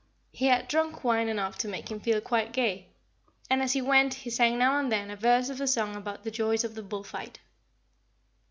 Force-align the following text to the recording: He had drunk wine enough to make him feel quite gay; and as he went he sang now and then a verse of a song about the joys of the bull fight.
He 0.31 0.47
had 0.47 0.67
drunk 0.67 1.03
wine 1.03 1.27
enough 1.27 1.59
to 1.59 1.67
make 1.67 1.91
him 1.91 1.99
feel 1.99 2.21
quite 2.21 2.53
gay; 2.53 2.87
and 3.51 3.61
as 3.61 3.73
he 3.73 3.83
went 3.83 4.15
he 4.15 4.31
sang 4.31 4.57
now 4.57 4.79
and 4.79 4.91
then 4.91 5.11
a 5.11 5.15
verse 5.15 5.47
of 5.49 5.61
a 5.61 5.67
song 5.67 5.95
about 5.95 6.23
the 6.23 6.31
joys 6.31 6.63
of 6.63 6.73
the 6.73 6.81
bull 6.81 7.03
fight. 7.03 7.37